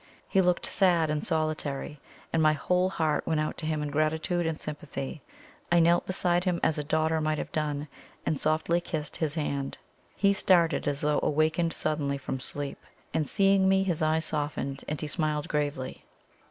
He 0.27 0.41
looked 0.41 0.65
sad 0.65 1.11
and 1.11 1.23
solitary, 1.23 1.99
and 2.33 2.41
my 2.41 2.53
whole 2.53 2.89
heart 2.89 3.27
went 3.27 3.39
out 3.39 3.55
to 3.57 3.67
him 3.67 3.83
in 3.83 3.91
gratitude 3.91 4.47
and 4.47 4.59
sympathy. 4.59 5.21
I 5.71 5.79
knelt 5.79 6.07
beside 6.07 6.43
him 6.43 6.59
as 6.63 6.79
a 6.79 6.83
daughter 6.83 7.21
might 7.21 7.37
have 7.37 7.51
done, 7.51 7.87
and 8.25 8.39
softly 8.39 8.81
kissed 8.81 9.17
his 9.17 9.35
hand. 9.35 9.77
He 10.15 10.33
started 10.33 10.87
as 10.87 11.01
though 11.01 11.19
awakened 11.21 11.73
suddenly 11.73 12.17
from 12.17 12.39
sleep, 12.39 12.79
and 13.13 13.27
seeing 13.27 13.69
me, 13.69 13.83
his 13.83 14.01
eyes 14.01 14.25
softened, 14.25 14.83
and 14.87 14.99
he 14.99 15.05
smiled 15.05 15.47
gravely. 15.47 16.03